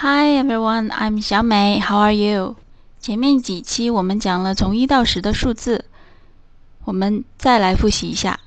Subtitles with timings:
[0.00, 1.80] Hi everyone, I'm 小美。
[1.80, 2.54] How are you?
[3.00, 5.86] 前面几期我们讲了从一到十的数字，
[6.84, 8.38] 我们再来复习一下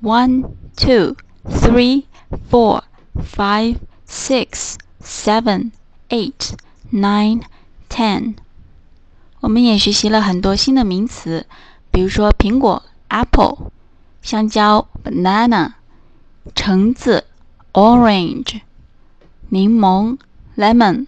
[0.00, 0.44] ：one,
[0.76, 2.04] two, three,
[2.48, 2.82] four,
[3.16, 3.78] five,
[4.08, 5.72] six, seven,
[6.10, 6.52] eight,
[6.92, 7.42] nine,
[7.88, 8.36] ten。
[9.40, 11.44] 我们也学习了很多新的名词，
[11.90, 13.72] 比如说苹果 （apple）、
[14.22, 15.72] 香蕉 （banana）、
[16.54, 17.24] 橙子
[17.72, 18.60] （orange）、
[19.48, 20.18] 柠檬。
[20.56, 21.06] lemon，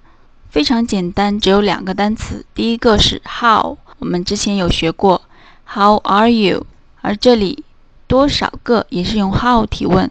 [0.48, 2.46] 非常简单，只有两个单词。
[2.54, 5.22] 第一个是 How，我们之前有学过
[5.66, 6.64] How are you？
[7.00, 7.64] 而这里
[8.06, 10.08] 多少个也是用 How 提问。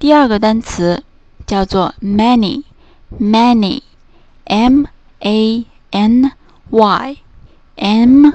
[0.00, 1.04] 第二个单词。
[1.50, 4.84] 叫做 many，many，m
[5.18, 6.30] a n
[6.70, 8.32] y，m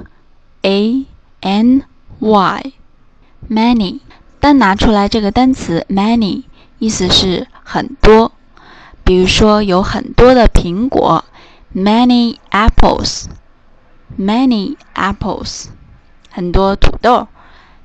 [0.61, 1.05] a
[1.39, 1.83] n
[2.19, 3.99] y，many。
[4.41, 6.43] 单拿出来这个单词 many，
[6.77, 8.33] 意思是很多。
[9.05, 11.23] 比如说有很多的苹果
[11.73, 15.67] ，many apples，many apples。
[16.29, 17.29] 很多土豆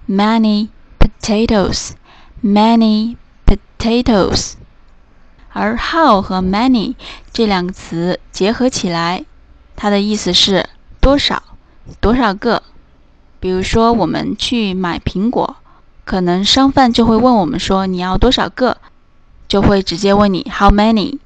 [0.09, 4.55] ，many potatoes，many potatoes。
[5.53, 6.95] 而 how 和 many
[7.33, 9.25] 这两个词结合起来，
[9.77, 10.69] 它的意思是
[11.01, 11.43] 多少、
[12.01, 12.63] 多少个。
[13.41, 15.57] 比如说，我们去买苹果，
[16.05, 18.77] 可能商贩就会问我们说：“你要多少个？”
[19.49, 21.19] 就会直接问你 how many。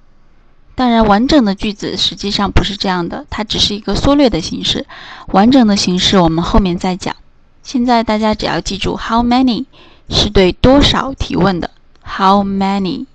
[0.74, 4.86] 当然，完整的句子实际上不是这样的，它只是一个缩略的形式。
[5.28, 7.14] 完整的形式我们后面再讲。
[7.62, 9.66] 现在大家只要记住 how many
[10.08, 11.70] 是对多少提问的。
[12.02, 13.06] how many。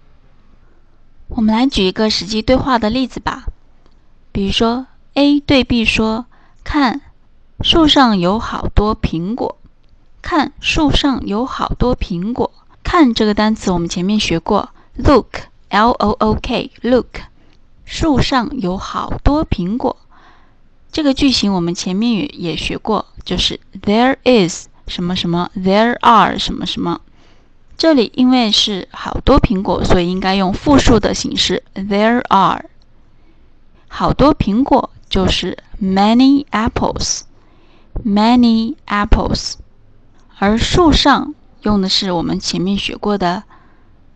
[1.30, 3.46] 我们来举一个实际对话的例子吧。
[4.32, 6.26] 比如说，A 对 B 说
[6.66, 7.02] ：“看，
[7.62, 9.58] 树上有好多苹果。”
[10.22, 12.52] 看，树上有好多苹果。
[12.84, 17.06] 看这个单词我们前面学过，look，l-o-o-k，look，
[17.86, 19.96] 树上有好多苹果。
[20.92, 27.00] 这个句型我们前面也也学过，就是 there is 什么什么，there are 什么什么。
[27.80, 31.64] 这里因为是好多苹果，所以应该用复数的形式。
[31.74, 32.66] There are
[33.88, 39.54] 好多苹果，就是 many apples，many apples。
[40.40, 43.44] 而树上用的是我们前面学过的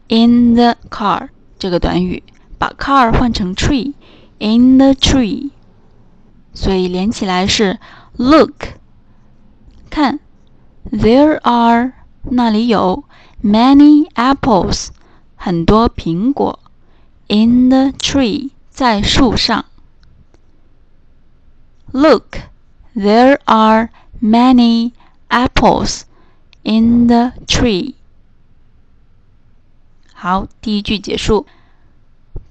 [0.10, 2.22] in the car 这个短语，
[2.58, 5.52] 把 car 换成 tree，in the tree。
[6.54, 7.80] 所以连起来是
[8.18, 8.74] look，
[9.90, 10.20] 看
[10.92, 11.94] ，there are
[12.24, 13.06] 那里有。
[13.43, 14.89] Many apples，
[15.37, 16.59] 很多苹果。
[17.29, 19.65] In the tree，在树上。
[21.93, 22.39] Look,
[22.95, 23.91] there are
[24.23, 24.93] many
[25.29, 26.03] apples
[26.63, 27.95] in the tree。
[30.13, 31.47] 好，第一句结束。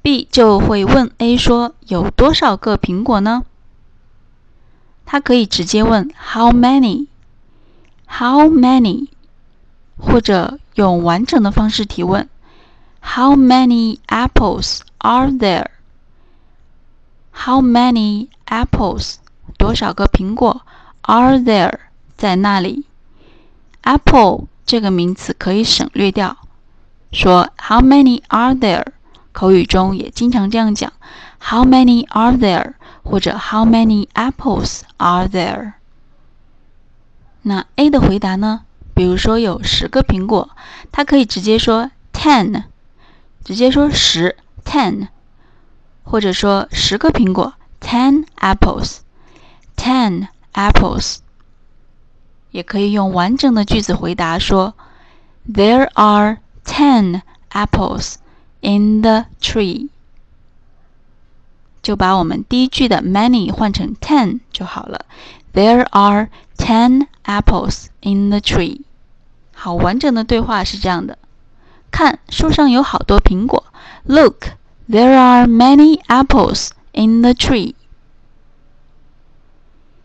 [0.02, 3.44] B 就会问 A 说：“有多少个苹果呢？”
[5.06, 7.08] 他可以直接问 “How many?
[8.08, 9.08] How many?”
[10.02, 12.30] 或者用完整的方式提问：
[13.02, 15.68] How many apples are there?
[17.34, 19.16] How many apples?
[19.58, 20.62] 多少个苹果？
[21.02, 21.80] Are there?
[22.18, 22.86] 在那里？
[23.82, 26.38] Apple 这个名词可以省略掉，
[27.12, 28.86] 说 How many are there?
[29.32, 30.92] 口语中也经常这样讲：
[31.40, 32.74] How many are there?
[33.04, 35.74] 或者 How many apples are there?
[37.44, 38.66] 那 A 的回答呢？
[39.02, 40.50] 比如说有十个苹果，
[40.92, 42.64] 他可以直接说 ten，
[43.44, 45.10] 直接说十 ten，
[46.04, 51.18] 或者说十个苹果，ten apples，ten apples。
[52.52, 54.74] 也可以用完整的句子回答说：
[55.48, 57.22] There are ten
[57.52, 58.16] apples
[58.62, 59.90] in the tree。
[61.84, 65.06] 就把我们第一句的 many 换成 ten 就好了。
[65.54, 68.82] There are ten apples in the tree。
[69.54, 71.18] 好，完整的对话是这样的：
[71.92, 73.64] 看，树上有好多苹果。
[74.06, 74.50] Look,
[74.90, 77.74] there are many apples in the tree.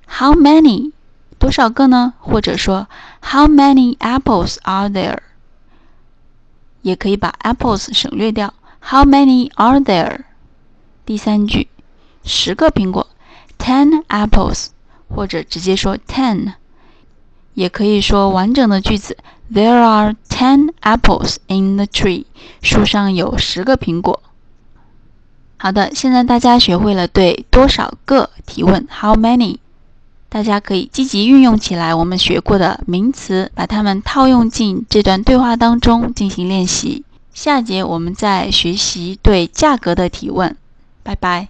[0.07, 0.93] How many?
[1.39, 2.15] 多少个呢？
[2.21, 2.89] 或者说
[3.21, 5.19] How many apples are there？
[6.83, 8.55] 也可以把 apples 省略掉。
[8.81, 10.25] How many are there？
[11.05, 11.69] 第三句，
[12.25, 13.09] 十个苹果，
[13.59, 14.69] ten apples，
[15.09, 16.55] 或者直接说 ten。
[17.55, 19.19] 也可以说完整的句子
[19.54, 22.26] ，There are ten apples in the tree。
[22.62, 24.22] 树上有十个苹果。
[25.58, 29.58] 好的，现在大家学会了对多少个提问，How many？
[30.30, 37.06] 大家可以积极运用起来我们学过的名词，把它们套用进这段对话当中进行练习。
[37.34, 40.56] 下节我们再学习对价格的提问。
[41.02, 41.48] 拜拜。